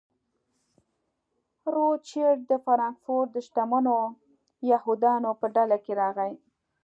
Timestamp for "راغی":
6.01-6.33